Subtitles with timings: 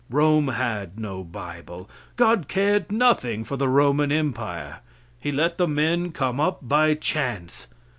[0.09, 1.87] Rome had no bible.
[2.15, 4.79] God cared nothing for the Roman Empire.
[5.19, 7.67] He let the men come up by chance.